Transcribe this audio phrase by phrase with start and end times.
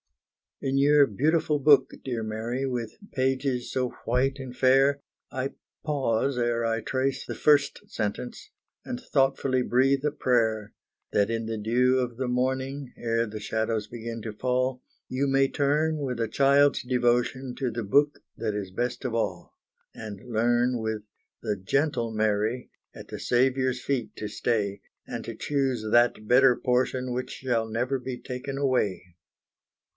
[0.63, 6.65] In your beautiful book, dear Mary, With pages so white and fair, I pause ere
[6.65, 8.49] I trace the first sentence,
[8.85, 10.73] And thoughtfully breathe a prayer:
[11.11, 15.47] That in the dew of the morning, Ere the shadows begin to fall, You may
[15.47, 19.55] turn with a child's devotion To the Book that is best of all:
[19.93, 21.03] And learn with
[21.43, 27.11] the gentle Mary, At the Saviour's feet to stay, And to choose that better portion
[27.13, 29.15] Which shall never be taken away.